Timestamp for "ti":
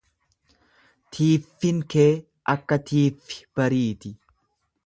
4.05-4.17